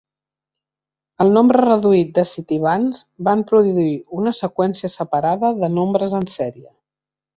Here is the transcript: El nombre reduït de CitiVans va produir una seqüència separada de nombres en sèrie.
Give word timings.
El 1.25 1.29
nombre 1.35 1.59
reduït 1.65 2.15
de 2.15 2.23
CitiVans 2.29 3.01
va 3.29 3.35
produir 3.51 3.87
una 4.21 4.33
seqüència 4.41 4.91
separada 4.95 5.53
de 5.61 5.71
nombres 5.79 6.17
en 6.23 6.27
sèrie. 6.39 6.67